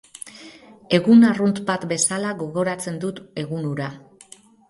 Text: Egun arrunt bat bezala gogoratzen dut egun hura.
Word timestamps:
Egun 0.97 1.25
arrunt 1.31 1.61
bat 1.67 1.85
bezala 1.91 2.33
gogoratzen 2.41 2.99
dut 3.05 3.23
egun 3.45 3.71
hura. 3.73 3.93